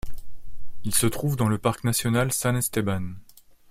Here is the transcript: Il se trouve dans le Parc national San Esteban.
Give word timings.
Il 0.83 0.95
se 0.95 1.05
trouve 1.05 1.35
dans 1.35 1.47
le 1.47 1.59
Parc 1.59 1.83
national 1.83 2.31
San 2.33 2.55
Esteban. 2.57 3.13